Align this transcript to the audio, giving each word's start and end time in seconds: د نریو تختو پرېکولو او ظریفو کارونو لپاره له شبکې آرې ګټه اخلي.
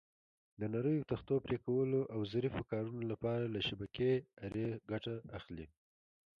د 0.59 0.61
نریو 0.73 1.07
تختو 1.11 1.33
پرېکولو 1.45 2.01
او 2.13 2.19
ظریفو 2.33 2.67
کارونو 2.71 3.03
لپاره 3.11 3.51
له 3.53 3.59
شبکې 3.67 4.11
آرې 4.45 4.67
ګټه 4.91 5.15
اخلي. 5.37 5.65